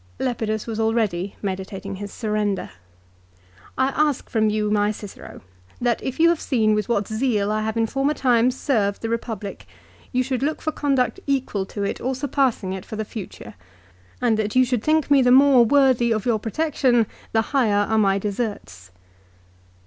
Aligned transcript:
Lepidus 0.17 0.65
was 0.65 0.79
already 0.79 1.35
meditating 1.43 1.97
his 1.97 2.11
surrender." 2.11 2.71
I 3.77 3.89
ask 3.89 4.31
from 4.31 4.49
you, 4.49 4.71
my 4.71 4.89
Cicero, 4.89 5.41
that 5.79 6.01
if 6.01 6.19
you 6.19 6.29
have 6.29 6.41
seen 6.41 6.73
with 6.73 6.89
what 6.89 7.07
zeal 7.07 7.51
I 7.51 7.61
have 7.61 7.77
in 7.77 7.85
former 7.85 8.15
times 8.15 8.59
served 8.59 9.03
the 9.03 9.13
Ee 9.13 9.17
public, 9.17 9.67
you 10.11 10.23
should 10.23 10.41
look 10.41 10.59
for 10.59 10.71
conduct 10.71 11.19
equal 11.27 11.67
to 11.67 11.83
it 11.83 12.01
or 12.01 12.15
surpassing 12.15 12.73
it 12.73 12.83
for 12.83 12.95
the 12.95 13.05
future; 13.05 13.53
and 14.19 14.37
that 14.39 14.55
you 14.55 14.65
should 14.65 14.81
think 14.81 15.11
me 15.11 15.21
the 15.21 15.29
more 15.29 15.63
278 15.67 15.69
LIFE 15.69 15.69
OF 15.69 15.69
CICERO. 15.69 15.81
worthy 15.83 16.11
of 16.19 16.25
your 16.25 16.39
protection, 16.39 17.05
the 17.31 17.41
higher 17.53 17.85
are 17.87 17.99
my 17.99 18.17
deserts. 18.17 18.89